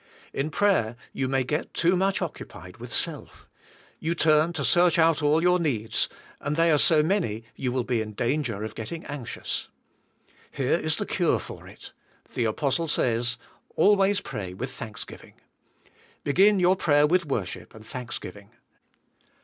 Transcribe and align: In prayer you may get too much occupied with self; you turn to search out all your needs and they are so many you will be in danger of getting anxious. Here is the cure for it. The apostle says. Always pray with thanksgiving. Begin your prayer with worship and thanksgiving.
In 0.33 0.49
prayer 0.49 0.95
you 1.13 1.27
may 1.27 1.43
get 1.43 1.75
too 1.75 1.95
much 1.95 2.23
occupied 2.23 2.77
with 2.77 2.91
self; 2.91 3.47
you 3.99 4.15
turn 4.15 4.51
to 4.53 4.63
search 4.65 4.97
out 4.97 5.21
all 5.21 5.43
your 5.43 5.59
needs 5.59 6.09
and 6.39 6.55
they 6.55 6.71
are 6.71 6.79
so 6.79 7.03
many 7.03 7.43
you 7.55 7.71
will 7.71 7.83
be 7.83 8.01
in 8.01 8.13
danger 8.13 8.63
of 8.63 8.73
getting 8.73 9.05
anxious. 9.05 9.67
Here 10.49 10.73
is 10.73 10.95
the 10.95 11.05
cure 11.05 11.37
for 11.37 11.67
it. 11.67 11.91
The 12.33 12.45
apostle 12.45 12.87
says. 12.87 13.37
Always 13.75 14.21
pray 14.21 14.55
with 14.55 14.73
thanksgiving. 14.73 15.35
Begin 16.23 16.59
your 16.59 16.75
prayer 16.75 17.05
with 17.05 17.27
worship 17.27 17.75
and 17.75 17.85
thanksgiving. 17.85 18.49